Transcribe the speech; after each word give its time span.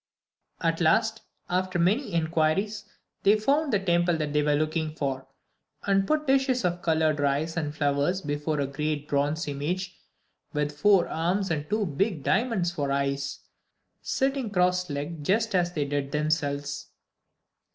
"]At 0.69 0.81
last, 0.81 1.21
after 1.47 1.77
many 1.77 2.13
inquiries, 2.13 2.85
they 3.21 3.37
found 3.37 3.71
the 3.71 3.77
temple 3.77 4.17
that 4.17 4.33
they 4.33 4.41
were 4.41 4.55
looking 4.55 4.95
for, 4.95 5.27
and 5.83 6.07
put 6.07 6.25
dishes 6.25 6.65
of 6.65 6.81
coloured 6.81 7.19
rice 7.19 7.55
and 7.55 7.75
flowers 7.75 8.19
before 8.19 8.59
a 8.59 8.65
great 8.65 9.07
bronze 9.07 9.47
image 9.47 9.95
with 10.53 10.75
four 10.75 11.07
arms 11.07 11.51
and 11.51 11.69
two 11.69 11.85
big 11.85 12.23
diamonds 12.23 12.71
for 12.71 12.91
eyes, 12.91 13.41
sitting 14.01 14.49
cross 14.49 14.89
legged 14.89 15.23
just 15.23 15.53
as 15.53 15.71
they 15.73 15.85
did 15.85 16.11
themselves. 16.11 16.87